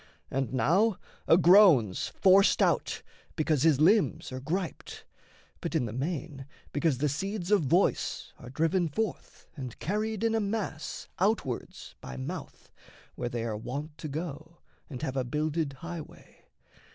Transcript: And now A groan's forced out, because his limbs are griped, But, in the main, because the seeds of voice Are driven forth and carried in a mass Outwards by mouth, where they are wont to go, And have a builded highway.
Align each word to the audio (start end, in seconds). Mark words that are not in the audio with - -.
And 0.31 0.51
now 0.51 0.97
A 1.27 1.37
groan's 1.37 2.07
forced 2.07 2.59
out, 2.63 3.03
because 3.35 3.61
his 3.61 3.79
limbs 3.79 4.31
are 4.31 4.39
griped, 4.39 5.05
But, 5.59 5.75
in 5.75 5.85
the 5.85 5.93
main, 5.93 6.47
because 6.73 6.97
the 6.97 7.07
seeds 7.07 7.51
of 7.51 7.61
voice 7.61 8.33
Are 8.39 8.49
driven 8.49 8.87
forth 8.87 9.45
and 9.55 9.77
carried 9.77 10.23
in 10.23 10.33
a 10.33 10.39
mass 10.39 11.07
Outwards 11.19 11.93
by 12.01 12.17
mouth, 12.17 12.71
where 13.13 13.29
they 13.29 13.43
are 13.43 13.55
wont 13.55 13.95
to 13.99 14.07
go, 14.07 14.57
And 14.89 15.03
have 15.03 15.15
a 15.15 15.23
builded 15.23 15.71
highway. 15.73 16.45